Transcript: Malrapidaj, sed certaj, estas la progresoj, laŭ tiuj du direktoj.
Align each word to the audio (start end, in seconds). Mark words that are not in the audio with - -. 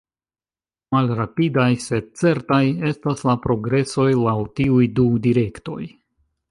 Malrapidaj, 0.95 1.67
sed 1.83 2.09
certaj, 2.23 2.61
estas 2.93 3.23
la 3.31 3.39
progresoj, 3.47 4.09
laŭ 4.27 4.37
tiuj 4.61 4.93
du 5.01 5.11
direktoj. 5.29 5.83